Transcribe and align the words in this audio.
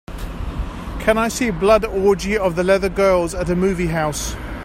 Can 1.01 1.19
I 1.19 1.27
see 1.27 1.51
Blood 1.51 1.85
Orgy 1.85 2.35
of 2.35 2.55
the 2.55 2.63
Leather 2.63 2.89
Girls 2.89 3.35
at 3.35 3.51
a 3.51 3.55
movie 3.55 3.85
house. 3.85 4.35